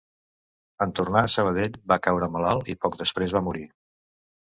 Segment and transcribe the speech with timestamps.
[0.85, 3.67] En tornar a Sabadell va caure malalt i poc després va morir.